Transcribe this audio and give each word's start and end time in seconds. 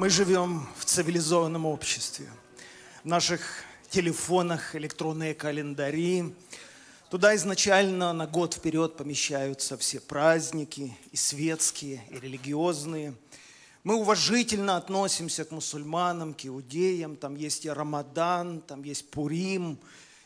Мы 0.00 0.08
живем 0.08 0.66
в 0.78 0.86
цивилизованном 0.86 1.66
обществе. 1.66 2.26
В 3.04 3.06
наших 3.06 3.42
телефонах 3.90 4.74
электронные 4.74 5.34
календари. 5.34 6.34
Туда 7.10 7.36
изначально 7.36 8.14
на 8.14 8.26
год 8.26 8.54
вперед 8.54 8.96
помещаются 8.96 9.76
все 9.76 10.00
праздники, 10.00 10.96
и 11.12 11.16
светские, 11.18 12.02
и 12.08 12.18
религиозные. 12.18 13.12
Мы 13.84 13.96
уважительно 13.96 14.78
относимся 14.78 15.44
к 15.44 15.50
мусульманам, 15.50 16.32
к 16.32 16.46
иудеям. 16.46 17.14
Там 17.14 17.36
есть 17.36 17.66
и 17.66 17.68
Рамадан, 17.68 18.62
там 18.62 18.82
есть 18.84 19.10
Пурим. 19.10 19.78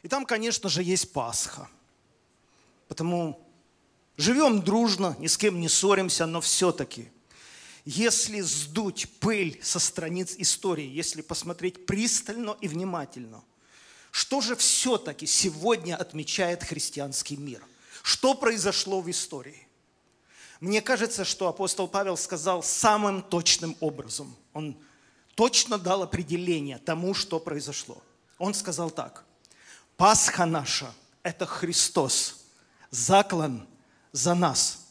И 0.05 0.09
там, 0.09 0.25
конечно 0.25 0.69
же, 0.69 0.85
есть 0.85 1.13
Пасха. 1.13 1.69
Потому 2.87 3.45
живем 4.17 4.63
дружно, 4.63 5.17
ни 5.19 5.27
с 5.27 5.37
кем 5.37 5.59
не 5.59 5.69
ссоримся, 5.69 6.27
но 6.27 6.41
все-таки– 6.41 7.09
если 7.85 8.41
сдуть 8.41 9.09
пыль 9.21 9.61
со 9.63 9.79
страниц 9.79 10.35
истории, 10.39 10.87
если 10.87 11.21
посмотреть 11.21 11.87
пристально 11.87 12.57
и 12.61 12.69
внимательно, 12.69 13.45
что 14.11 14.41
же 14.41 14.57
все-таки 14.57 15.27
сегодня 15.27 15.97
отмечает 15.97 16.63
христианский 16.63 17.37
мир? 17.37 17.63
Что 18.03 18.35
произошло 18.35 19.01
в 19.01 19.11
истории? 19.11 19.67
Мне 20.61 20.81
кажется, 20.81 21.25
что 21.25 21.49
апостол 21.49 21.89
Павел 21.89 22.17
сказал 22.17 22.63
самым 22.63 23.23
точным 23.23 23.77
образом. 23.81 24.35
Он 24.53 24.79
точно 25.35 25.79
дал 25.79 26.03
определение 26.03 26.79
тому, 26.79 27.13
что 27.13 27.41
произошло. 27.41 28.01
Он 28.39 28.55
сказал 28.55 28.91
так. 28.91 29.25
Пасха 29.97 30.47
наша– 30.47 30.95
это 31.23 31.45
Христос, 31.45 32.47
заклан 32.91 33.67
за 34.13 34.35
нас– 34.35 34.81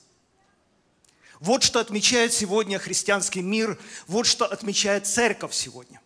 вот 1.44 1.62
что 1.62 1.82
отмечает 1.82 2.32
сегодня 2.32 2.80
христианский 2.80 3.42
мир, 3.42 3.78
вот 4.08 4.26
что 4.26 4.46
отмечает 4.46 5.06
церковь 5.08 5.54
сегодня. 5.54 6.00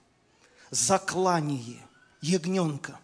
Заклание 0.72 1.78
ягненка, 2.22 3.00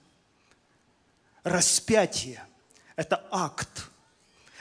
распятие– 1.44 2.44
это 2.96 3.24
акт, 3.30 3.88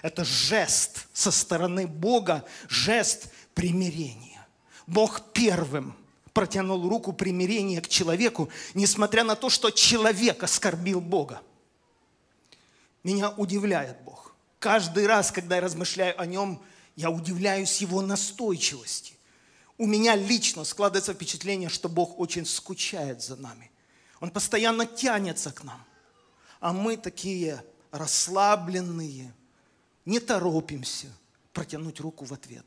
это 0.02 0.22
жест 0.22 1.06
со 1.14 1.30
стороны 1.30 1.86
Бога, 1.86 2.44
жест 2.68 3.32
примирения. 3.54 4.46
Бог 4.86 5.32
первым 5.32 5.96
протянул 6.34 6.86
руку 6.86 7.14
примирения 7.14 7.80
к 7.80 7.88
человеку, 7.88 8.50
несмотря 8.74 9.24
на 9.24 9.34
то, 9.34 9.48
что 9.48 9.70
человек 9.70 10.42
оскорбил 10.42 11.00
Бога. 11.00 11.40
Меня 13.02 13.30
удивляет 13.30 13.98
Бог. 14.02 14.34
Каждый 14.58 15.06
раз, 15.06 15.32
когда 15.32 15.54
я 15.54 15.62
размышляю 15.62 16.20
о 16.20 16.26
нем, 16.26 16.62
я 16.96 17.10
удивляюсь 17.10 17.80
его 17.80 18.02
настойчивости. 18.02 19.14
У 19.78 19.86
меня 19.86 20.14
лично 20.14 20.64
складывается 20.64 21.14
впечатление, 21.14 21.68
что 21.68 21.88
Бог 21.88 22.18
очень 22.18 22.46
скучает 22.46 23.22
за 23.22 23.36
нами. 23.36 23.70
Он 24.20 24.30
постоянно 24.30 24.86
тянется 24.86 25.50
к 25.50 25.64
нам. 25.64 25.82
А 26.60 26.72
мы 26.72 26.96
такие 26.96 27.64
расслабленные, 27.90 29.32
не 30.04 30.20
торопимся 30.20 31.08
протянуть 31.52 32.00
руку 32.00 32.24
в 32.24 32.32
ответ. 32.32 32.64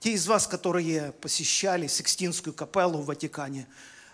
Те 0.00 0.12
из 0.12 0.26
вас, 0.26 0.46
которые 0.46 1.12
посещали 1.12 1.86
Сикстинскую 1.86 2.52
капеллу 2.52 2.98
в 2.98 3.06
Ватикане, 3.06 3.66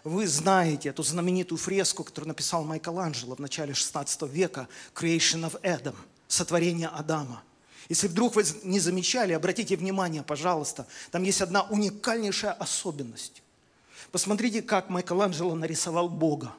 вы 0.05 0.27
знаете 0.27 0.91
эту 0.91 1.03
знаменитую 1.03 1.59
фреску, 1.59 2.05
которую 2.05 2.29
написал 2.29 2.65
Майкл 2.65 2.99
Анджело 2.99 3.35
в 3.35 3.41
начале 3.41 3.75
16 3.75 4.23
века 4.23 4.69
«Creation 4.95 5.51
of 5.51 5.61
Adam»– 5.63 5.97
«Сотворение 6.29 6.89
Адама». 6.89 7.43
Если 7.91 8.07
вдруг 8.07 8.37
вы 8.37 8.45
не 8.63 8.79
замечали, 8.79 9.33
обратите 9.33 9.77
внимание, 9.77 10.23
пожалуйста, 10.23 10.87
там 11.11 11.25
есть 11.25 11.43
одна 11.43 11.65
уникальнейшая 11.65 12.53
особенность. 12.53 13.43
Посмотрите, 14.13 14.63
как 14.63 14.91
Майкеланджело 14.91 15.57
нарисовал 15.57 16.09
Бога. 16.09 16.55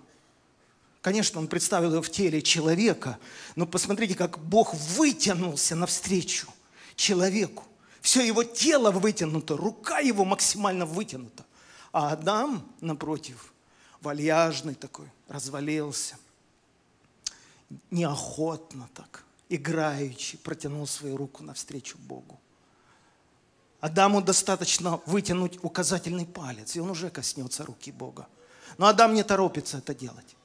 Конечно, 1.02 1.40
он 1.40 1.48
представил 1.48 1.94
его 1.94 2.02
в 2.02 2.12
теле 2.12 2.42
человека, 2.42 3.18
но 3.56 3.66
посмотрите, 3.66 4.14
как 4.14 4.40
Бог 4.40 4.74
вытянулся 4.74 5.74
навстречу 5.74 6.50
человеку. 6.98 7.64
Все 8.02 8.28
его 8.28 8.44
тело 8.44 8.92
вытянуто, 8.92 9.56
рука 9.56 10.00
его 10.00 10.26
максимально 10.26 10.86
вытянута. 10.86 11.46
А 11.94 12.12
Адам, 12.12 12.70
напротив, 12.82 13.54
вальяжный 14.02 14.76
такой, 14.76 15.08
развалился. 15.30 16.18
Неохотно 17.90 18.90
так– 18.94 19.24
играючи, 19.52 20.38
протянул 20.38 20.88
свою 20.88 21.18
руку 21.18 21.44
навстречу 21.44 21.98
Богу. 21.98 22.40
Адаму 23.82 24.22
достаточно 24.22 25.02
вытянуть 25.06 25.64
указательный 25.64 26.26
палец, 26.26 26.76
и 26.76 26.80
он 26.80 26.90
уже 26.90 27.10
коснется 27.10 27.66
руки 27.66 27.92
Бога. 27.92 28.28
Но 28.78 28.86
Адам 28.86 29.14
не 29.14 29.24
торопится 29.24 29.80
это 29.80 29.94
делать. 29.94 30.36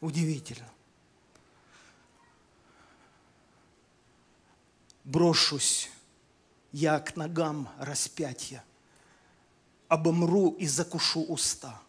Удивительно. 0.00 0.68
Брошусь 5.04 5.90
я 6.72 7.00
к 7.00 7.16
ногам 7.16 7.68
распятия, 7.78 8.62
обомру 9.88 10.50
и 10.50 10.66
закушу 10.66 11.24
уста– 11.24 11.80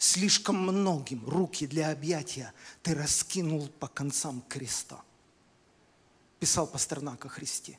слишком 0.00 0.56
многим 0.56 1.22
руки 1.28 1.66
для 1.66 1.90
объятия 1.90 2.52
ты 2.82 2.94
раскинул 2.94 3.68
по 3.68 3.86
концам 3.86 4.42
креста. 4.48 5.00
Писал 6.40 6.66
Пастернак 6.66 7.26
о 7.26 7.28
Христе. 7.28 7.78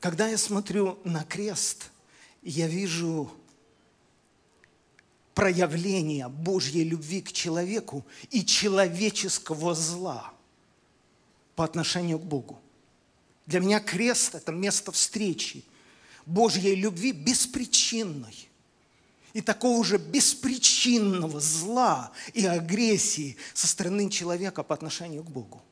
Когда 0.00 0.26
я 0.26 0.36
смотрю 0.36 0.98
на 1.04 1.22
крест, 1.22 1.92
я 2.42 2.66
вижу 2.66 3.30
проявление 5.32 6.28
Божьей 6.28 6.82
любви 6.82 7.22
к 7.22 7.32
человеку 7.32 8.04
и 8.30 8.44
человеческого 8.44 9.76
зла 9.76 10.34
по 11.54 11.64
отношению 11.64 12.18
к 12.18 12.24
Богу. 12.24 12.60
Для 13.46 13.60
меня 13.60 13.78
крест– 13.78 14.34
это 14.34 14.50
место 14.50 14.90
встречи 14.90 15.64
Божьей 16.26 16.74
любви 16.74 17.12
беспричинной– 17.12 18.48
и 19.32 19.40
такого 19.40 19.84
же 19.84 19.98
беспричинного 19.98 21.40
зла 21.40 22.12
и 22.34 22.44
агрессии 22.46 23.36
со 23.54 23.66
стороны 23.66 24.10
человека 24.10 24.62
по 24.62 24.74
отношению 24.74 25.22
к 25.22 25.30
Богу. 25.30 25.62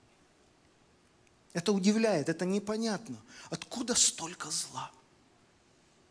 Это 1.53 1.73
удивляет, 1.73 2.29
это 2.29 2.45
непонятно. 2.45 3.17
Откуда 3.51 3.95
столько 3.95 4.51
зла? 4.51 4.91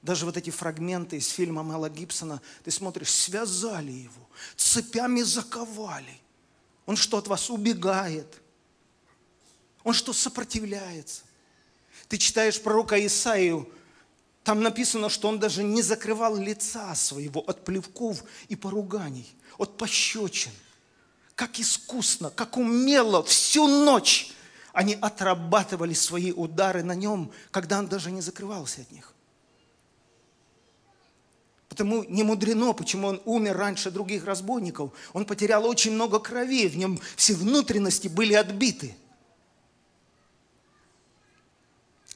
Даже 0.01 0.25
вот 0.25 0.37
эти 0.37 0.49
фрагменты 0.49 1.17
из 1.17 1.27
фильма 1.27 1.63
Мела 1.63 1.89
Гибсона, 1.89 2.41
ты 2.63 2.71
смотришь, 2.71 3.11
связали 3.11 3.91
его, 3.91 4.29
цепями 4.55 5.21
заковали. 5.21 6.21
Он 6.85 6.95
что, 6.95 7.17
от 7.17 7.27
вас 7.27 7.49
убегает? 7.49 8.41
Он 9.83 9.93
что, 9.93 10.13
сопротивляется? 10.13 11.23
Ты 12.07 12.17
читаешь 12.17 12.61
пророка 12.61 13.05
Исаию, 13.05 13.69
там 14.43 14.61
написано, 14.61 15.09
что 15.09 15.27
он 15.27 15.39
даже 15.39 15.63
не 15.63 15.81
закрывал 15.81 16.35
лица 16.35 16.95
своего 16.95 17.41
от 17.41 17.65
плевков 17.65 18.23
и 18.47 18.55
поруганий, 18.55 19.31
от 19.57 19.77
пощечин. 19.77 20.51
Как 21.35 21.59
искусно, 21.59 22.29
как 22.31 22.57
умело 22.57 23.23
всю 23.23 23.67
ночь 23.67 24.33
они 24.71 24.95
отрабатывали 25.01 25.93
свои 25.93 26.31
удары 26.31 26.83
на 26.83 26.93
нем, 26.93 27.31
когда 27.51 27.79
он 27.79 27.87
даже 27.87 28.11
не 28.11 28.21
закрывался 28.21 28.81
от 28.81 28.91
них. 28.91 29.13
Потому 31.67 32.03
не 32.03 32.23
мудрено, 32.23 32.73
почему 32.73 33.07
он 33.07 33.21
умер 33.25 33.57
раньше 33.57 33.91
других 33.91 34.25
разбойников. 34.25 34.91
Он 35.13 35.25
потерял 35.25 35.65
очень 35.65 35.91
много 35.91 36.19
крови, 36.19 36.67
в 36.67 36.77
нем 36.77 36.99
все 37.15 37.33
внутренности 37.33 38.07
были 38.07 38.33
отбиты. 38.33 38.95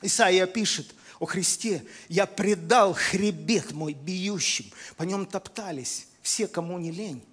Исаия 0.02 0.48
пишет– 0.48 0.94
о 1.24 1.26
Христе, 1.26 1.86
я 2.10 2.26
предал 2.26 2.94
хребет 2.94 3.72
мой 3.72 3.94
бьющим. 3.94 4.66
По 4.98 5.04
нем 5.04 5.26
топтались 5.26 6.08
все, 6.22 6.50
кому 6.50 6.78
не 6.80 6.92
лень. 6.92 7.24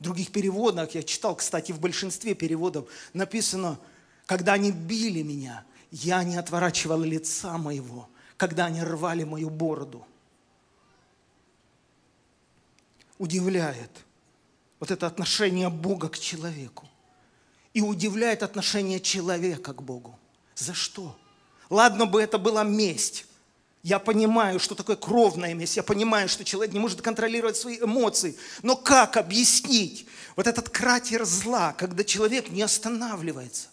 В 0.00 0.02
других 0.02 0.32
переводах, 0.32 0.96
я 0.96 1.04
читал, 1.04 1.36
кстати, 1.36 1.70
в 1.70 1.78
большинстве 1.78 2.34
переводов 2.34 2.88
написано, 3.12 3.78
когда 4.26 4.54
они 4.54 4.72
били 4.72 5.22
меня, 5.22 5.64
я 5.92 6.24
не 6.24 6.36
отворачивал 6.36 7.02
лица 7.02 7.56
моего, 7.56 8.08
когда 8.36 8.64
они 8.64 8.82
рвали 8.82 9.22
мою 9.22 9.48
бороду. 9.48 10.04
Удивляет 13.16 13.92
вот 14.80 14.90
это 14.90 15.06
отношение 15.06 15.70
Бога 15.70 16.08
к 16.08 16.18
человеку. 16.18 16.88
И 17.74 17.80
удивляет 17.80 18.42
отношение 18.42 18.98
человека 18.98 19.72
к 19.72 19.82
Богу. 19.82 20.18
За 20.56 20.74
что? 20.74 21.16
Ладно 21.70 22.06
бы 22.06 22.20
это 22.20 22.38
была 22.38 22.64
месть. 22.64 23.24
Я 23.86 24.00
понимаю, 24.00 24.58
что 24.58 24.74
такое 24.74 24.96
кровная 24.96 25.54
месть. 25.54 25.76
Я 25.76 25.84
понимаю, 25.84 26.28
что 26.28 26.44
человек 26.44 26.74
не 26.74 26.80
может 26.80 27.02
контролировать 27.02 27.56
свои 27.56 27.78
эмоции. 27.78 28.36
Но 28.64 28.74
как 28.74 29.16
объяснить 29.16 30.08
вот 30.34 30.48
этот 30.48 30.70
кратер 30.70 31.24
зла, 31.24 31.72
когда 31.72 32.02
человек 32.02 32.50
не 32.50 32.62
останавливается? 32.62 33.68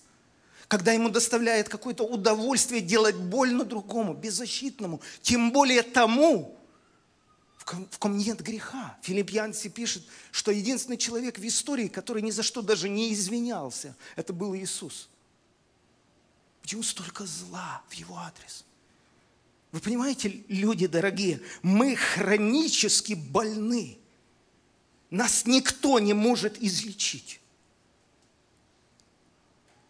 когда 0.67 0.91
ему 0.91 1.09
доставляет 1.09 1.69
какое-то 1.69 2.03
удовольствие 2.03 2.81
делать 2.81 3.15
больно 3.15 3.63
другому, 3.63 4.15
беззащитному, 4.15 5.01
тем 5.21 5.51
более 5.51 5.83
тому, 5.83 6.57
в 7.57 7.99
ком, 7.99 8.17
нет 8.17 8.41
греха. 8.41 8.97
Филиппьянцы 9.03 9.69
пишет, 9.69 10.03
что 10.31 10.51
единственный 10.51 10.97
человек 10.97 11.37
в 11.37 11.45
истории, 11.45 11.87
который 11.87 12.23
ни 12.23 12.31
за 12.31 12.41
что 12.41 12.63
даже 12.63 12.89
не 12.89 13.13
извинялся, 13.13 13.95
это 14.15 14.33
был 14.33 14.55
Иисус. 14.55 15.09
Почему 16.63 16.81
столько 16.81 17.23
зла 17.27 17.83
в 17.89 17.93
его 17.93 18.17
адрес? 18.17 18.65
Вы 19.73 19.79
понимаете, 19.79 20.43
люди 20.49 20.85
дорогие, 20.85 21.41
мы 21.63 21.95
хронически 21.95 23.13
больны. 23.13 23.97
Нас 25.09 25.47
никто 25.47 25.97
не 25.97 26.13
может 26.13 26.61
излечить. 26.61 27.41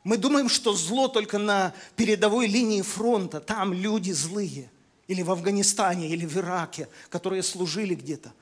Мы 0.05 0.17
думаем, 0.17 0.47
что 0.47 0.73
зло 0.73 1.09
только 1.09 1.37
на 1.37 1.73
передовой 1.97 2.47
линии 2.47 2.81
фронта, 2.81 3.41
там 3.41 3.73
люди 3.73 4.11
злые 4.11 4.71
или 5.07 5.21
в 5.21 5.29
Афганистане, 5.29 6.07
или 6.07 6.25
в 6.25 6.37
Ираке, 6.37 6.87
которые 7.09 7.43
служили 7.43 7.93
где-то. 7.93 8.33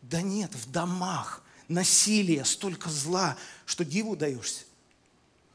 Да 0.00 0.22
нет, 0.22 0.54
в 0.54 0.70
домах 0.70 1.42
насилие, 1.68 2.46
столько 2.46 2.88
зла, 2.88 3.36
что 3.66 3.84
диву 3.84 4.16
даешься. 4.16 4.64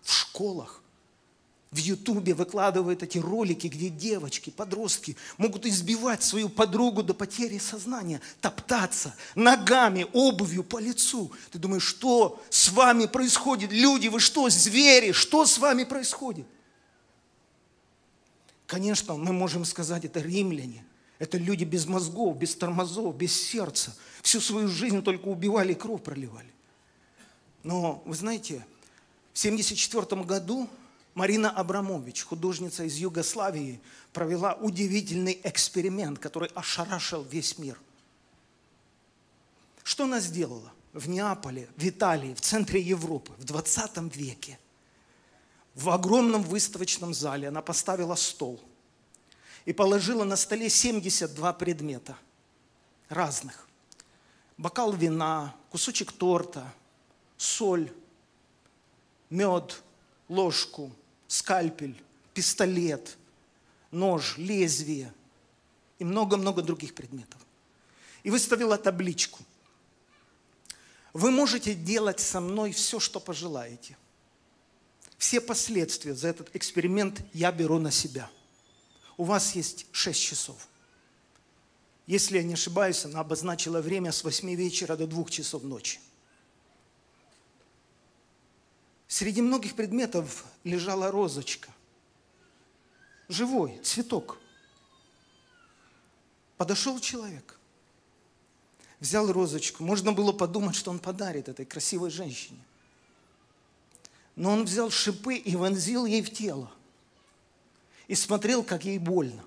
В 0.03 0.13
школах, 0.13 0.82
в 1.73 1.77
Ютубе 1.77 2.35
выкладывают 2.35 3.01
эти 3.01 3.17
ролики, 3.17 3.67
где 3.67 3.89
девочки, 3.89 4.51
подростки 4.51 5.17
могут 5.37 5.65
избивать 5.65 6.21
свою 6.21 6.47
подругу 6.49 7.01
до 7.01 7.15
потери 7.15 7.57
сознания, 7.57 8.21
топтаться 8.41 9.15
ногами, 9.33 10.05
обувью 10.13 10.63
по 10.63 10.77
лицу. 10.77 11.31
Ты 11.51 11.57
думаешь, 11.57 11.83
что 11.83 12.41
с 12.51 12.69
вами 12.69 13.07
происходит? 13.07 13.71
Люди, 13.71 14.07
вы 14.07 14.19
что, 14.19 14.49
звери? 14.49 15.11
Что 15.11 15.47
с 15.47 15.57
вами 15.57 15.83
происходит? 15.83 16.45
Конечно, 18.67 19.15
мы 19.15 19.33
можем 19.33 19.65
сказать, 19.65 20.05
это 20.05 20.19
римляне. 20.19 20.85
Это 21.17 21.37
люди 21.37 21.63
без 21.63 21.87
мозгов, 21.87 22.37
без 22.37 22.55
тормозов, 22.55 23.15
без 23.15 23.33
сердца. 23.33 23.95
Всю 24.21 24.39
свою 24.39 24.67
жизнь 24.67 25.01
только 25.01 25.25
убивали 25.27 25.71
и 25.71 25.75
кровь 25.75 26.03
проливали. 26.03 26.51
Но, 27.63 28.03
вы 28.05 28.15
знаете, 28.15 28.65
в 29.33 29.39
1974 29.39 30.21
году 30.23 30.69
Марина 31.13 31.51
Абрамович, 31.51 32.23
художница 32.23 32.83
из 32.83 32.95
Югославии, 32.95 33.81
провела 34.13 34.53
удивительный 34.53 35.39
эксперимент, 35.43 36.19
который 36.19 36.49
ошарашил 36.55 37.23
весь 37.23 37.57
мир. 37.57 37.79
Что 39.83 40.05
она 40.05 40.19
сделала? 40.19 40.71
В 40.93 41.09
Неаполе, 41.09 41.69
в 41.75 41.87
Италии, 41.87 42.33
в 42.33 42.41
центре 42.41 42.81
Европы, 42.81 43.33
в 43.37 43.43
20 43.43 44.15
веке 44.15 44.59
в 45.75 45.89
огромном 45.89 46.43
выставочном 46.43 47.13
зале 47.13 47.47
она 47.47 47.61
поставила 47.61 48.15
стол 48.15 48.59
и 49.65 49.73
положила 49.73 50.23
на 50.23 50.35
столе 50.35 50.69
72 50.69 51.53
предмета 51.53 52.15
разных. 53.09 53.67
Бокал 54.57 54.93
вина, 54.93 55.55
кусочек 55.71 56.11
торта, 56.11 56.71
соль, 57.37 57.91
мед, 59.29 59.81
ложку, 60.29 60.91
скальпель, 61.33 61.99
пистолет, 62.35 63.17
нож, 63.89 64.37
лезвие 64.37 65.11
и 65.97 66.03
много-много 66.03 66.61
других 66.61 66.93
предметов. 66.93 67.41
И 68.21 68.29
выставила 68.29 68.77
табличку. 68.77 69.39
Вы 71.11 71.31
можете 71.31 71.73
делать 71.73 72.19
со 72.19 72.39
мной 72.39 72.71
все, 72.71 72.99
что 72.99 73.19
пожелаете. 73.19 73.97
Все 75.17 75.41
последствия 75.41 76.13
за 76.13 76.27
этот 76.27 76.55
эксперимент 76.55 77.21
я 77.33 77.51
беру 77.51 77.79
на 77.79 77.89
себя. 77.89 78.29
У 79.17 79.23
вас 79.23 79.55
есть 79.55 79.87
6 79.91 80.21
часов. 80.21 80.67
Если 82.05 82.37
я 82.37 82.43
не 82.43 82.53
ошибаюсь, 82.53 83.05
она 83.05 83.21
обозначила 83.21 83.81
время 83.81 84.11
с 84.11 84.23
8 84.23 84.53
вечера 84.53 84.95
до 84.95 85.07
2 85.07 85.25
часов 85.25 85.63
ночи. 85.63 85.99
Среди 89.13 89.43
многих 89.43 89.75
предметов 89.75 90.43
лежала 90.63 91.11
розочка. 91.11 91.69
Живой, 93.29 93.79
цветок. 93.83 94.39
Подошел 96.57 96.99
человек, 96.99 97.59
взял 98.99 99.31
розочку. 99.31 99.83
Можно 99.83 100.13
было 100.13 100.31
подумать, 100.31 100.75
что 100.75 100.89
он 100.89 100.97
подарит 100.97 101.47
этой 101.47 101.63
красивой 101.63 102.09
женщине. 102.09 102.57
Но 104.35 104.51
он 104.51 104.65
взял 104.65 104.89
шипы 104.89 105.35
и 105.35 105.55
вонзил 105.55 106.07
ей 106.07 106.23
в 106.23 106.33
тело. 106.33 106.71
И 108.07 108.15
смотрел, 108.15 108.63
как 108.63 108.83
ей 108.83 108.97
больно, 108.97 109.45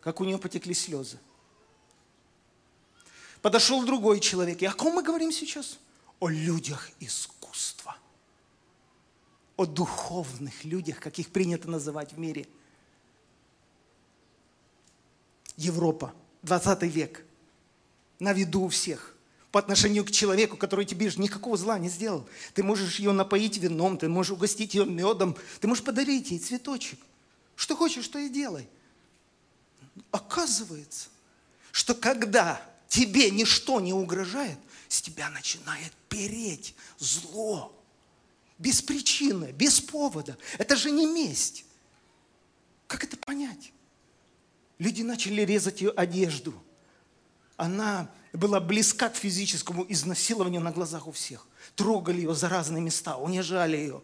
как 0.00 0.20
у 0.20 0.24
нее 0.24 0.38
потекли 0.38 0.74
слезы. 0.74 1.18
Подошел 3.40 3.84
другой 3.84 4.20
человек. 4.20 4.62
И 4.62 4.66
о 4.66 4.72
ком 4.72 4.94
мы 4.94 5.02
говорим 5.02 5.32
сейчас? 5.32 5.80
О 6.20 6.28
людях 6.28 6.88
искусства. 7.00 7.96
О 9.62 9.66
духовных 9.66 10.64
людях, 10.64 10.98
как 10.98 11.20
их 11.20 11.30
принято 11.30 11.70
называть 11.70 12.14
в 12.14 12.18
мире. 12.18 12.48
Европа, 15.56 16.12
20 16.42 16.82
век. 16.82 17.24
На 18.18 18.32
виду 18.32 18.62
у 18.62 18.68
всех 18.68 19.14
по 19.52 19.60
отношению 19.60 20.04
к 20.04 20.10
человеку, 20.10 20.56
который 20.56 20.84
тебе 20.84 21.10
же 21.10 21.20
никакого 21.20 21.56
зла 21.56 21.78
не 21.78 21.88
сделал. 21.88 22.26
Ты 22.54 22.64
можешь 22.64 22.98
ее 22.98 23.12
напоить 23.12 23.58
вином, 23.58 23.98
ты 23.98 24.08
можешь 24.08 24.32
угостить 24.32 24.74
ее 24.74 24.84
медом, 24.84 25.36
ты 25.60 25.68
можешь 25.68 25.84
подарить 25.84 26.32
ей 26.32 26.40
цветочек. 26.40 26.98
Что 27.54 27.76
хочешь, 27.76 28.04
что 28.04 28.18
и 28.18 28.28
делай. 28.28 28.68
Оказывается, 30.10 31.08
что 31.70 31.94
когда 31.94 32.60
тебе 32.88 33.30
ничто 33.30 33.80
не 33.80 33.92
угрожает, 33.92 34.58
с 34.88 35.00
тебя 35.00 35.30
начинает 35.30 35.92
переть 36.08 36.74
зло. 36.98 37.78
Без 38.58 38.82
причины, 38.82 39.52
без 39.52 39.80
повода. 39.80 40.36
Это 40.58 40.76
же 40.76 40.90
не 40.90 41.06
месть. 41.06 41.64
Как 42.86 43.04
это 43.04 43.16
понять? 43.16 43.72
Люди 44.78 45.02
начали 45.02 45.42
резать 45.42 45.80
ее 45.80 45.90
одежду. 45.90 46.54
Она 47.56 48.10
была 48.32 48.60
близка 48.60 49.08
к 49.08 49.16
физическому 49.16 49.86
изнасилованию 49.88 50.60
на 50.60 50.72
глазах 50.72 51.06
у 51.06 51.12
всех. 51.12 51.46
Трогали 51.76 52.18
ее 52.18 52.34
за 52.34 52.48
разные 52.48 52.82
места, 52.82 53.16
унижали 53.16 53.76
ее. 53.76 54.02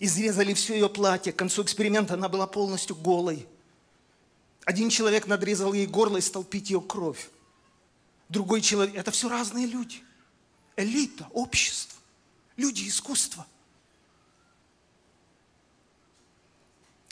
Изрезали 0.00 0.54
все 0.54 0.74
ее 0.74 0.88
платье. 0.88 1.32
К 1.32 1.36
концу 1.36 1.62
эксперимента 1.62 2.14
она 2.14 2.28
была 2.28 2.46
полностью 2.46 2.96
голой. 2.96 3.46
Один 4.64 4.88
человек 4.88 5.26
надрезал 5.26 5.72
ей 5.72 5.86
горло 5.86 6.16
и 6.16 6.22
стал 6.22 6.42
пить 6.42 6.70
ее 6.70 6.80
кровь. 6.80 7.28
Другой 8.28 8.62
человек. 8.62 8.96
Это 8.96 9.10
все 9.10 9.28
разные 9.28 9.66
люди. 9.66 10.02
Элита, 10.76 11.28
общество, 11.32 12.00
люди 12.56 12.88
искусства. 12.88 13.46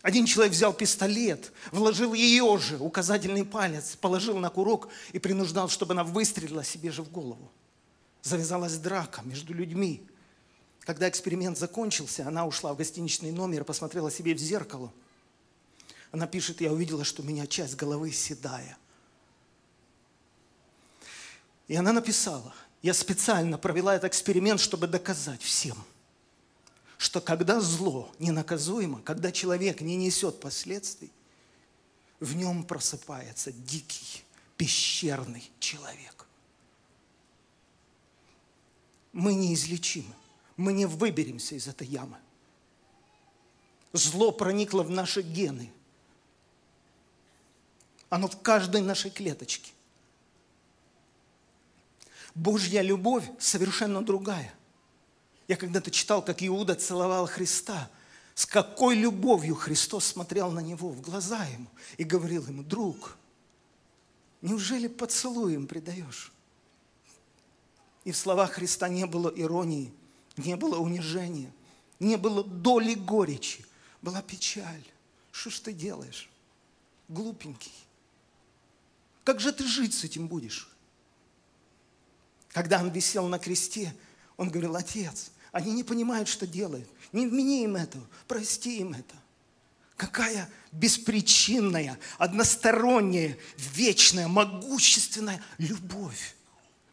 Один 0.03 0.27
человек 0.27 0.53
взял 0.53 0.73
пистолет, 0.73 1.53
вложил 1.71 2.13
ее 2.13 2.59
же, 2.59 2.77
указательный 2.79 3.45
палец, 3.45 3.95
положил 3.95 4.37
на 4.37 4.51
курок 4.51 4.89
и 5.13 5.21
принуждал, 5.21 5.69
чтобы 5.69 5.93
она 5.93 6.03
выстрелила 6.03 6.65
себе 6.65 6.91
же 6.91 7.03
в 7.03 7.11
голову. 7.11 7.51
Завязалась 8.23 8.77
драка 8.77 9.23
между 9.23 9.55
людьми. 9.55 10.05
Когда 10.81 11.09
эксперимент 11.09 11.57
закончился, 11.57 12.27
она 12.27 12.45
ушла 12.47 12.75
в 12.75 12.77
гостиничный 12.77 13.31
номер, 13.31 13.63
посмотрела 13.63 14.11
себе 14.11 14.35
в 14.35 14.39
зеркало. 14.39 14.93
Она 16.11 16.27
пишет, 16.27 16.61
я 16.61 16.73
увидела, 16.73 17.05
что 17.05 17.23
у 17.23 17.25
меня 17.25 17.47
часть 17.47 17.77
головы 17.77 18.11
седая. 18.11 18.77
И 21.69 21.77
она 21.77 21.93
написала, 21.93 22.53
я 22.83 22.93
специально 22.93 23.57
провела 23.57 23.95
этот 23.95 24.11
эксперимент, 24.11 24.59
чтобы 24.61 24.89
доказать 24.89 25.43
всем– 25.43 25.77
что 27.03 27.21
когда 27.21 27.61
зло 27.61 28.09
ненаказуемо, 28.21 29.03
когда 29.03 29.33
человек 29.33 29.81
не 29.81 29.97
несет 29.97 30.39
последствий, 30.39 31.11
в 32.21 32.37
нем 32.37 32.63
просыпается 32.63 33.51
дикий, 33.51 34.23
пещерный 34.57 35.51
человек. 35.59 36.27
Мы 39.13 39.35
неизлечимы. 39.35 40.15
Мы 40.57 40.73
не 40.73 40.87
выберемся 40.87 41.57
из 41.57 41.67
этой 41.67 41.89
ямы. 41.89 42.19
Зло 43.93 44.31
проникло 44.31 44.85
в 44.85 44.91
наши 44.91 45.23
гены. 45.23 45.73
Оно 48.11 48.29
в 48.29 48.41
каждой 48.43 48.81
нашей 48.81 49.11
клеточке. 49.11 49.73
Божья 52.37 52.81
любовь 52.81 53.29
совершенно 53.41 54.05
другая– 54.05 54.55
я 55.53 55.57
когда-то 55.57 55.91
читал, 55.91 56.25
как 56.25 56.43
Иуда 56.43 56.75
целовал 56.75 57.27
Христа. 57.27 57.91
С 58.35 58.47
какой 58.47 58.95
любовью 58.97 59.55
Христос 59.55 60.07
смотрел 60.07 60.51
на 60.51 60.61
него, 60.61 60.89
в 60.89 61.03
глаза 61.03 61.45
ему, 61.45 61.69
и 61.99 62.05
говорил 62.05 62.47
ему, 62.47 62.63
друг, 62.63 63.19
неужели 64.41 64.89
поцелуем 64.89 65.67
предаешь? 65.67 66.33
И 68.05 68.13
в 68.13 68.17
словах 68.17 68.53
Христа 68.53 68.89
не 68.89 69.05
было 69.05 69.29
иронии, 69.29 69.93
не 70.39 70.57
было 70.57 70.79
унижения, 70.79 71.53
не 72.01 72.17
было 72.17 72.43
доли 72.43 72.95
горечи. 72.95 73.67
была 74.01 74.23
печаль. 74.23 74.85
Что 75.33 75.51
ж 75.51 75.61
ты 75.61 75.73
делаешь? 75.75 76.31
Глупенький. 77.09 77.75
Как 79.23 79.39
же 79.39 79.53
ты 79.53 79.67
жить 79.67 79.93
с 79.93 80.05
этим 80.05 80.29
будешь? 80.29 80.71
Когда 82.49 82.81
он 82.81 82.89
висел 82.89 83.29
на 83.29 83.39
кресте, 83.39 83.95
он 84.39 84.49
говорил, 84.49 84.77
отец, 84.77 85.31
они 85.53 85.73
не 85.73 85.85
понимают, 85.85 86.29
что 86.29 86.47
делают. 86.47 86.89
Не 87.13 87.27
вмени 87.27 87.65
им 87.65 87.77
это, 87.77 87.99
прости 88.27 88.79
им 88.79 88.93
это. 88.95 89.15
Какая 89.97 90.49
беспричинная, 90.73 91.99
односторонняя, 92.19 93.37
вечная, 93.57 94.27
могущественная 94.27 95.41
любовь. 95.59 96.35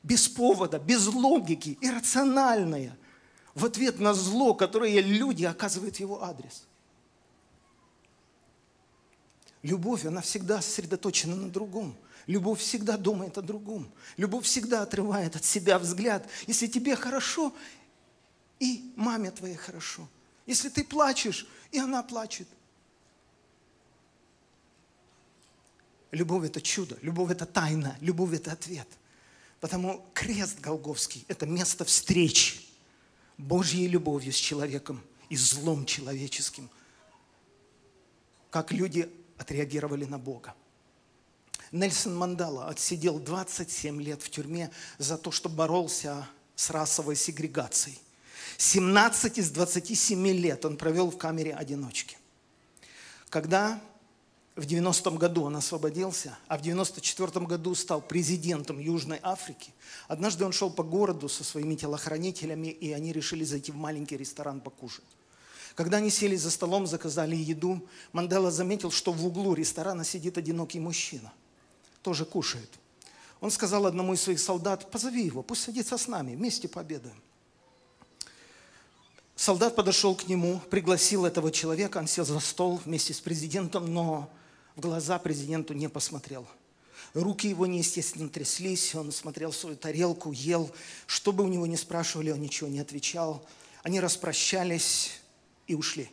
Без 0.04 0.28
повода, 0.28 0.78
без 0.78 1.08
логики, 1.08 1.78
иррациональная. 1.82 2.96
В 3.56 3.66
ответ 3.66 4.00
на 4.00 4.14
зло, 4.14 4.54
которое 4.54 5.02
люди 5.02 5.46
оказывают 5.46 5.96
в 5.96 6.00
его 6.00 6.24
адрес. 6.24 6.66
Любовь, 9.62 10.06
она 10.06 10.22
всегда 10.22 10.62
сосредоточена 10.62 11.36
на 11.36 11.50
другом. 11.50 11.96
Любовь 12.28 12.60
всегда 12.60 12.96
думает 12.96 13.38
о 13.38 13.42
другом. 13.42 13.90
Любовь 14.16 14.46
всегда 14.46 14.84
отрывает 14.84 15.36
от 15.36 15.44
себя 15.44 15.80
взгляд. 15.80 16.28
Если 16.48 16.68
тебе 16.68 16.96
хорошо, 16.96 17.54
и 18.60 18.92
маме 18.96 19.32
твоей 19.32 19.56
хорошо. 19.56 20.08
Если 20.46 20.70
ты 20.70 20.84
плачешь, 20.84 21.48
и 21.72 21.80
она 21.80 22.04
плачет. 22.04 22.48
Любовь– 26.12 26.46
это 26.48 26.60
чудо, 26.62 26.98
любовь– 27.02 27.32
это 27.32 27.46
тайна, 27.46 27.96
любовь– 28.02 28.34
это 28.34 28.52
ответ. 28.52 28.88
Потому 29.60 30.06
крест 30.14 30.60
Голговский– 30.60 31.26
это 31.28 31.46
место 31.46 31.86
встречи 31.86 32.62
Божьей 33.38 33.88
любовью 33.88 34.34
с 34.34 34.38
человеком 34.38 35.02
и 35.30 35.36
злом 35.36 35.86
человеческим. 35.86 36.70
Как 38.50 38.72
люди 38.72 39.10
отреагировали 39.38 40.06
на 40.06 40.18
Бога. 40.18 40.56
Нельсон 41.72 42.16
Мандала 42.16 42.68
отсидел 42.68 43.20
27 43.20 44.02
лет 44.02 44.24
в 44.24 44.30
тюрьме 44.30 44.72
за 44.98 45.18
то, 45.18 45.32
что 45.32 45.48
боролся 45.48 46.28
с 46.56 46.72
расовой 46.72 47.16
сегрегацией. 47.16 48.00
17 48.58 49.38
из 49.38 49.52
27 49.52 50.28
лет 50.28 50.66
он 50.66 50.78
провел 50.78 51.10
в 51.12 51.18
камере 51.18 51.54
одиночки. 51.54 52.18
Когда 53.30 53.82
в 54.56 54.64
90-м 54.64 55.18
году 55.18 55.44
он 55.44 55.56
освободился, 55.56 56.38
а 56.48 56.58
в 56.58 56.62
94-м 56.62 57.46
году 57.46 57.76
стал 57.76 58.02
президентом 58.02 58.80
Южной 58.80 59.20
Африки, 59.24 59.74
однажды 60.08 60.44
он 60.46 60.52
шел 60.52 60.70
по 60.70 60.84
городу 60.84 61.30
со 61.30 61.44
своими 61.44 61.76
телохранителями, 61.76 62.68
и 62.68 62.92
они 62.92 63.14
решили 63.14 63.44
зайти 63.44 63.72
в 63.72 63.76
маленький 63.76 64.18
ресторан 64.18 64.60
покушать. 64.60 65.06
Когда 65.76 65.98
они 65.98 66.10
сели 66.10 66.36
за 66.36 66.52
столом, 66.52 66.88
заказали 66.88 67.36
еду, 67.36 67.88
Мандела 68.12 68.52
заметил, 68.52 68.92
что 68.92 69.14
в 69.14 69.26
углу 69.26 69.54
ресторана 69.54 70.04
сидит 70.04 70.38
одинокий 70.38 70.80
мужчина. 70.80 71.32
Тоже 72.02 72.26
кушает. 72.26 72.70
Он 73.40 73.52
сказал 73.52 73.86
одному 73.86 74.14
из 74.14 74.22
своих 74.22 74.40
солдат, 74.40 74.92
позови 74.92 75.24
его, 75.24 75.42
пусть 75.42 75.62
садится 75.62 75.98
с 75.98 76.08
нами, 76.08 76.36
вместе 76.36 76.68
пообедаем. 76.68 77.16
Солдат 79.40 79.74
подошел 79.74 80.16
к 80.16 80.28
нему, 80.28 80.60
пригласил 80.70 81.24
этого 81.24 81.50
человека, 81.50 82.00
он 82.00 82.08
сел 82.08 82.26
за 82.26 82.42
стол 82.42 82.82
вместе 82.84 83.14
с 83.14 83.22
президентом, 83.22 83.94
но 83.94 84.30
в 84.76 84.82
глаза 84.82 85.18
президенту 85.18 85.74
не 85.74 85.88
посмотрел. 85.88 86.46
Руки 87.14 87.48
его 87.48 87.66
неестественно 87.66 88.28
тряслись, 88.28 88.94
он 88.96 89.14
смотрел 89.14 89.52
в 89.52 89.56
свою 89.56 89.78
тарелку, 89.78 90.34
ел. 90.34 90.70
Что 91.08 91.32
бы 91.32 91.46
у 91.46 91.48
него 91.48 91.66
ни 91.68 91.78
спрашивали, 91.78 92.32
он 92.32 92.42
ничего 92.42 92.68
не 92.68 92.82
отвечал. 92.82 93.48
Они 93.82 94.02
распрощались, 94.02 95.22
и 95.68 95.74
ушли. 95.74 96.10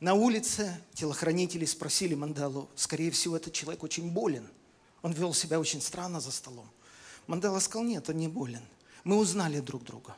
На 0.00 0.14
улице 0.14 0.80
телохранители 0.94 1.64
спросили 1.64 2.16
Манделу, 2.16 2.68
скорее 2.74 3.12
всего, 3.12 3.36
этот 3.36 3.52
человек 3.52 3.84
очень 3.84 4.10
болен. 4.10 4.48
Он 5.02 5.12
вел 5.12 5.32
себя 5.32 5.60
очень 5.60 5.80
странно 5.80 6.18
за 6.18 6.32
столом. 6.32 6.68
Мандела 7.28 7.60
сказал, 7.60 7.86
нет, 7.86 8.08
он 8.08 8.16
не 8.16 8.26
болен. 8.26 8.62
Мы 9.04 9.14
узнали 9.16 9.60
друг 9.60 9.84
друга. 9.84 10.16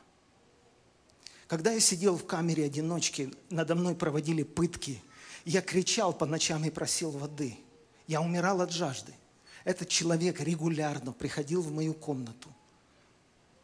Когда 1.49 1.71
я 1.71 1.79
сидел 1.79 2.15
в 2.15 2.27
камере 2.27 2.65
одиночки, 2.65 3.33
надо 3.49 3.73
мной 3.73 3.95
проводили 3.95 4.43
пытки. 4.43 5.01
Я 5.45 5.61
кричал 5.61 6.13
по 6.13 6.27
ночам 6.27 6.63
и 6.63 6.69
просил 6.69 7.09
воды. 7.09 7.57
Я 8.05 8.21
умирал 8.21 8.61
от 8.61 8.71
жажды. 8.71 9.15
Этот 9.63 9.89
человек 9.89 10.39
регулярно 10.41 11.11
приходил 11.11 11.63
в 11.63 11.71
мою 11.71 11.95
комнату 11.95 12.53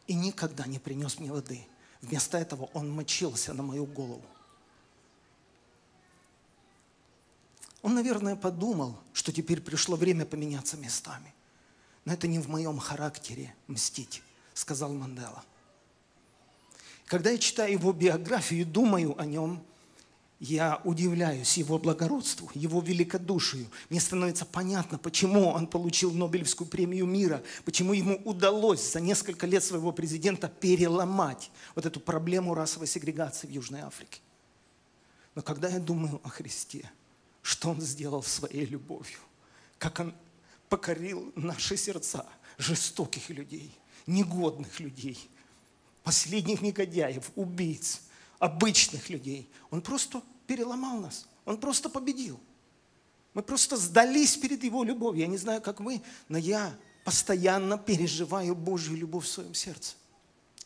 и 0.08 0.16
никогда 0.16 0.66
не 0.66 0.80
принес 0.80 1.20
мне 1.20 1.32
воды. 1.32 1.68
Вместо 2.02 2.40
этого 2.40 2.72
он 2.74 2.90
мочился 2.90 3.54
на 3.54 3.62
мою 3.62 3.86
голову. 3.86 4.26
Он, 7.84 7.94
наверное, 7.94 8.36
подумал, 8.36 8.98
что 9.14 9.32
теперь 9.32 9.62
пришло 9.62 9.96
время 9.96 10.26
поменяться 10.26 10.76
местами. 10.76 11.36
Но 12.04 12.14
это 12.14 12.28
не 12.28 12.40
в 12.40 12.50
моем 12.50 12.80
характере 12.80 13.54
мстить, 13.68 14.24
сказал 14.56 14.92
Мандела. 14.92 15.44
Когда 17.06 17.30
я 17.30 17.38
читаю 17.38 17.74
его 17.74 17.94
биографию 17.94 18.62
и 18.62 18.64
думаю 18.64 19.20
о 19.20 19.26
нем, 19.26 19.64
я 20.40 20.82
удивляюсь 20.84 21.58
его 21.58 21.78
благородству, 21.78 22.50
его 22.54 22.82
великодушию. 22.82 23.68
Мне 23.90 24.00
становится 24.00 24.46
понятно, 24.46 24.98
почему 24.98 25.48
он 25.50 25.68
получил 25.68 26.12
Нобелевскую 26.12 26.68
премию 26.68 27.06
мира, 27.06 27.42
почему 27.64 27.94
ему 27.94 28.22
удалось 28.26 28.92
за 28.92 29.00
несколько 29.00 29.48
лет 29.48 29.64
своего 29.64 29.92
президента 29.92 30.50
переломать 30.50 31.52
вот 31.74 31.86
эту 31.86 32.00
проблему 32.00 32.54
расовой 32.54 32.88
сегрегации 32.88 33.48
в 33.48 33.52
Южной 33.52 33.82
Африке. 33.82 34.20
Но 35.36 35.42
когда 35.42 35.70
я 35.70 35.80
думаю 35.80 36.20
о 36.24 36.30
Христе– 36.30 36.90
что 37.46 37.70
Он 37.70 37.80
сделал 37.80 38.24
своей 38.24 38.66
любовью, 38.66 39.20
как 39.78 40.00
Он 40.00 40.16
покорил 40.68 41.32
наши 41.36 41.78
сердца, 41.78 42.26
жестоких 42.58 43.30
людей, 43.30 43.72
негодных 44.08 44.80
людей, 44.80 45.30
последних 46.06 46.62
негодяев, 46.62 47.32
убийц, 47.36 48.02
обычных 48.40 49.10
людей. 49.10 49.50
Он 49.72 49.82
просто 49.82 50.22
переломал 50.48 51.00
нас, 51.00 51.26
Он 51.44 51.58
просто 51.58 51.90
победил. 51.90 52.40
Мы 53.34 53.42
просто 53.42 53.76
сдались 53.76 54.38
перед 54.38 54.64
Его 54.64 54.86
любовью. 54.86 55.22
Я 55.22 55.28
не 55.28 55.38
знаю, 55.38 55.62
как 55.62 55.82
вы, 55.82 56.02
но 56.30 56.38
я 56.38 56.74
постоянно 57.04 57.78
переживаю 57.78 58.56
Божью 58.56 58.96
любовь 58.96 59.26
в 59.26 59.32
своем 59.32 59.54
сердце. 59.54 59.96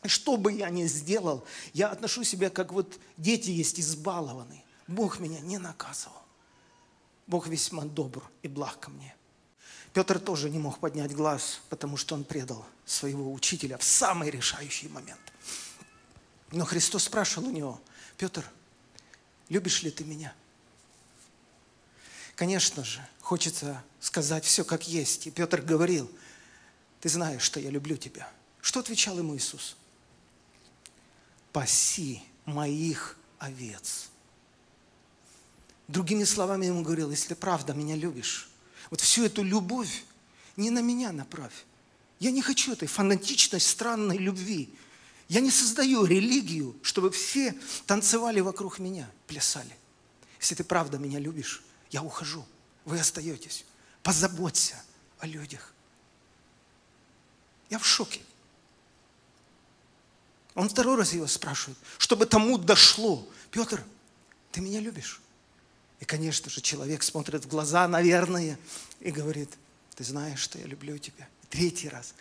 Что 0.04 0.36
бы 0.36 0.52
я 0.52 0.70
ни 0.70 0.86
сделал, 0.86 1.44
я 1.72 1.88
отношу 1.88 2.22
себя, 2.22 2.48
как 2.48 2.72
вот 2.72 2.98
дети 3.16 3.50
есть 3.50 3.80
избалованные. 3.80 4.62
Бог 4.86 5.20
меня 5.20 5.40
не 5.40 5.58
наказывал. 5.58 6.22
Бог 7.26 7.48
весьма 7.48 7.84
добр 7.84 8.22
и 8.42 8.48
благ 8.48 8.78
ко 8.78 8.90
мне. 8.90 9.14
Петр 9.92 10.20
тоже 10.20 10.50
не 10.50 10.58
мог 10.58 10.78
поднять 10.78 11.14
глаз, 11.14 11.60
потому 11.68 11.96
что 11.96 12.14
он 12.14 12.24
предал 12.24 12.64
своего 12.84 13.32
учителя 13.32 13.76
в 13.76 13.84
самый 13.84 14.30
решающий 14.30 14.88
момент. 14.88 15.20
Но 16.52 16.64
Христос 16.64 17.04
спрашивал 17.04 17.48
у 17.48 17.52
него, 17.52 17.80
Петр, 18.16 18.44
любишь 19.48 19.82
ли 19.82 19.90
ты 19.90 20.04
меня? 20.04 20.32
Конечно 22.36 22.84
же, 22.84 23.06
хочется 23.20 23.82
сказать 24.00 24.44
все 24.44 24.64
как 24.64 24.86
есть. 24.88 25.26
И 25.26 25.30
Петр 25.30 25.60
говорил, 25.60 26.10
ты 27.00 27.08
знаешь, 27.08 27.42
что 27.42 27.60
я 27.60 27.70
люблю 27.70 27.96
тебя. 27.96 28.30
Что 28.60 28.80
отвечал 28.80 29.18
ему 29.18 29.36
Иисус? 29.36 29.76
Паси 31.52 32.22
моих 32.44 33.16
овец. 33.38 34.08
Другими 35.88 36.24
словами, 36.24 36.66
ему 36.66 36.82
говорил, 36.82 37.10
если 37.10 37.34
правда 37.34 37.74
меня 37.74 37.96
любишь, 37.96 38.49
вот 38.88 39.00
всю 39.00 39.24
эту 39.24 39.42
любовь 39.42 40.04
не 40.56 40.70
на 40.70 40.80
меня 40.80 41.12
направь. 41.12 41.64
Я 42.18 42.30
не 42.30 42.42
хочу 42.42 42.72
этой 42.72 42.88
фанатичной, 42.88 43.60
странной 43.60 44.18
любви. 44.18 44.72
Я 45.28 45.40
не 45.40 45.50
создаю 45.50 46.04
религию, 46.04 46.76
чтобы 46.82 47.10
все 47.10 47.54
танцевали 47.86 48.40
вокруг 48.40 48.78
меня, 48.78 49.10
плясали. 49.26 49.76
Если 50.40 50.54
ты 50.54 50.64
правда 50.64 50.98
меня 50.98 51.18
любишь, 51.18 51.62
я 51.90 52.02
ухожу, 52.02 52.44
вы 52.84 52.98
остаетесь. 52.98 53.64
Позаботься 54.02 54.82
о 55.18 55.26
людях. 55.26 55.72
Я 57.68 57.78
в 57.78 57.86
шоке. 57.86 58.20
Он 60.54 60.68
второй 60.68 60.96
раз 60.96 61.12
его 61.12 61.26
спрашивает, 61.26 61.78
чтобы 61.98 62.26
тому 62.26 62.58
дошло. 62.58 63.26
Петр, 63.50 63.84
ты 64.50 64.60
меня 64.60 64.80
любишь? 64.80 65.20
И, 66.00 66.06
конечно 66.06 66.50
же, 66.50 66.60
человек 66.62 67.02
смотрит 67.02 67.44
в 67.44 67.48
глаза, 67.48 67.86
наверное, 67.86 68.58
и 69.00 69.10
говорит, 69.10 69.50
ты 69.94 70.02
знаешь, 70.02 70.40
что 70.40 70.58
я 70.58 70.64
люблю 70.64 70.96
тебя. 70.96 71.28
Третий 71.50 71.88
раз. 71.88 72.14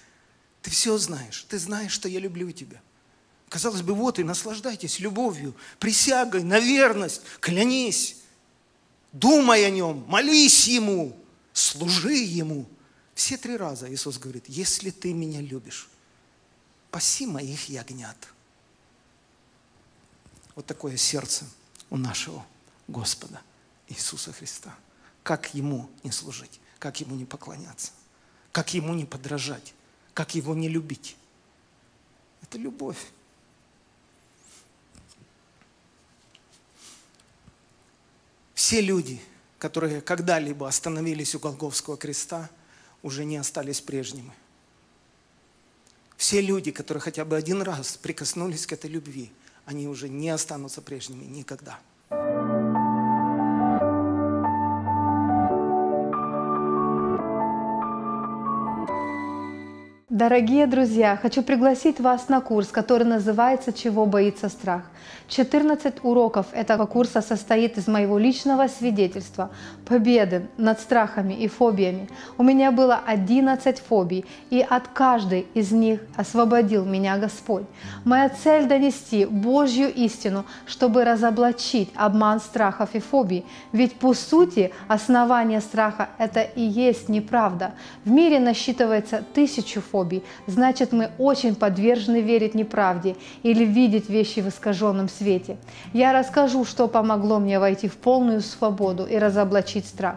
Ты 0.61 0.69
все 0.69 0.97
знаешь. 0.97 1.45
Ты 1.47 1.57
знаешь, 1.57 1.93
что 1.93 2.09
я 2.09 2.19
люблю 2.19 2.51
тебя. 2.51 2.81
Казалось 3.47 3.81
бы, 3.81 3.95
вот 3.95 4.19
и 4.19 4.23
наслаждайтесь 4.23 4.99
любовью, 4.99 5.55
присягой 5.79 6.43
на 6.43 6.59
верность, 6.59 7.21
клянись, 7.39 8.17
думай 9.11 9.65
о 9.65 9.71
нем, 9.71 10.05
молись 10.07 10.67
ему, 10.67 11.17
служи 11.53 12.13
ему. 12.13 12.67
Все 13.15 13.37
три 13.37 13.57
раза 13.57 13.91
Иисус 13.91 14.19
говорит, 14.19 14.43
если 14.47 14.91
ты 14.91 15.13
меня 15.13 15.41
любишь, 15.41 15.89
паси 16.91 17.25
моих 17.25 17.69
ягнят. 17.69 18.17
Вот 20.53 20.65
такое 20.65 20.95
сердце 20.97 21.45
у 21.89 21.97
нашего 21.97 22.45
Господа 22.87 23.41
Иисуса 23.89 24.31
Христа. 24.31 24.75
Как 25.23 25.53
Ему 25.53 25.89
не 26.03 26.11
служить, 26.11 26.59
как 26.79 26.99
Ему 27.01 27.15
не 27.15 27.25
поклоняться, 27.25 27.91
как 28.51 28.73
Ему 28.73 28.93
не 28.93 29.05
подражать, 29.05 29.73
как 30.13 30.35
Его 30.35 30.55
не 30.55 30.69
любить. 30.69 31.17
Это 32.41 32.57
любовь. 32.57 33.11
Все 38.53 38.81
люди, 38.81 39.21
которые 39.57 40.01
когда-либо 40.01 40.67
остановились 40.67 41.35
у 41.35 41.39
Голговского 41.39 41.97
креста, 41.97 42.49
уже 43.01 43.25
не 43.25 43.37
остались 43.37 43.81
прежними. 43.81 44.33
Все 46.17 46.41
люди, 46.41 46.71
которые 46.71 47.01
хотя 47.01 47.23
бы 47.23 47.37
один 47.37 47.61
раз 47.61 47.97
прикоснулись 47.97 48.67
к 48.67 48.73
этой 48.73 48.89
любви, 48.89 49.31
они 49.65 49.87
уже 49.87 50.09
не 50.09 50.29
останутся 50.29 50.81
прежними 50.81 51.23
никогда. 51.23 51.79
Дорогие 60.19 60.67
друзья, 60.67 61.15
хочу 61.15 61.41
пригласить 61.43 62.01
вас 62.01 62.27
на 62.27 62.41
курс, 62.41 62.67
который 62.67 63.05
называется 63.05 63.71
«Чего 63.71 64.05
боится 64.05 64.49
страх?». 64.49 64.81
14 65.29 66.03
уроков 66.03 66.47
этого 66.51 66.87
курса 66.87 67.21
состоит 67.21 67.77
из 67.77 67.87
моего 67.87 68.17
личного 68.17 68.67
свидетельства, 68.67 69.49
победы 69.85 70.47
над 70.57 70.81
страхами 70.81 71.33
и 71.33 71.47
фобиями. 71.47 72.09
У 72.37 72.43
меня 72.43 72.71
было 72.71 72.99
11 73.05 73.79
фобий, 73.79 74.25
и 74.49 74.65
от 74.67 74.89
каждой 74.89 75.47
из 75.53 75.71
них 75.71 76.01
освободил 76.17 76.83
меня 76.83 77.17
Господь. 77.17 77.63
Моя 78.03 78.27
цель– 78.27 78.65
донести 78.67 79.25
Божью 79.25 79.93
истину, 79.93 80.45
чтобы 80.65 81.05
разоблачить 81.05 81.91
обман 81.95 82.41
страхов 82.41 82.89
и 82.93 82.99
фобий. 82.99 83.45
Ведь 83.71 83.93
по 83.93 84.13
сути 84.13 84.73
основание 84.89 85.61
страха– 85.61 86.09
это 86.17 86.41
и 86.41 86.61
есть 86.61 87.07
неправда. 87.07 87.73
В 88.03 88.11
мире 88.11 88.39
насчитывается 88.39 89.23
тысячу 89.33 89.79
фобий, 89.79 90.08
фобий, 90.09 90.23
значит 90.47 90.91
мы 90.91 91.11
очень 91.17 91.55
подвержены 91.55 92.21
верить 92.21 92.55
неправде 92.55 93.15
или 93.43 93.63
видеть 93.65 94.09
вещи 94.09 94.39
в 94.39 94.47
искаженном 94.47 95.09
свете. 95.09 95.57
Я 95.93 96.13
расскажу, 96.13 96.65
что 96.65 96.87
помогло 96.87 97.39
мне 97.39 97.59
войти 97.59 97.87
в 97.87 97.97
полную 97.97 98.41
свободу 98.41 99.05
и 99.05 99.17
разоблачить 99.17 99.85
страх. 99.85 100.15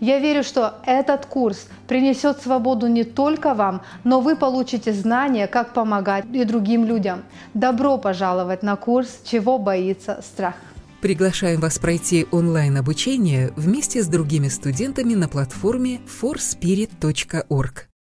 Я 0.00 0.18
верю, 0.18 0.42
что 0.42 0.74
этот 0.86 1.26
курс 1.26 1.68
принесет 1.88 2.40
свободу 2.40 2.86
не 2.86 3.04
только 3.04 3.54
вам, 3.54 3.82
но 4.04 4.20
вы 4.20 4.36
получите 4.36 4.92
знания, 4.92 5.46
как 5.46 5.72
помогать 5.74 6.24
и 6.32 6.44
другим 6.44 6.84
людям. 6.84 7.22
Добро 7.54 7.98
пожаловать 7.98 8.62
на 8.62 8.76
курс 8.76 9.20
«Чего 9.24 9.58
боится 9.58 10.20
страх». 10.22 10.54
Приглашаем 11.00 11.60
вас 11.60 11.78
пройти 11.78 12.26
онлайн-обучение 12.30 13.52
вместе 13.56 14.02
с 14.02 14.06
другими 14.06 14.48
студентами 14.48 15.14
на 15.14 15.28
платформе 15.28 16.00
forspirit.org. 16.22 17.88